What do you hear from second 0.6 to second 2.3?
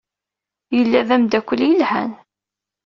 Yella d ameddakel yelhan.